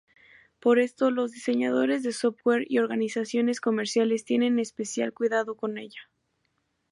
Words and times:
Por 0.59 0.79
esto, 0.79 1.11
los 1.11 1.31
diseñadores 1.31 2.01
de 2.01 2.11
software 2.11 2.65
y 2.67 2.79
organizaciones 2.79 3.61
comerciales 3.61 4.25
tienen 4.25 4.57
especial 4.57 5.13
cuidado 5.13 5.53
con 5.55 5.77
ella. 5.77 6.09